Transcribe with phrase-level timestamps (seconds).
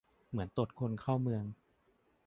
[0.29, 1.43] เหมือนตรวจคนเข้าเมือง